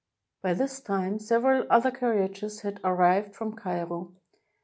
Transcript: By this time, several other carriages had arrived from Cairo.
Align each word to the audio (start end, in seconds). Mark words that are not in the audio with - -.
By 0.41 0.55
this 0.55 0.79
time, 0.79 1.19
several 1.19 1.67
other 1.69 1.91
carriages 1.91 2.61
had 2.61 2.79
arrived 2.83 3.35
from 3.35 3.55
Cairo. 3.55 4.11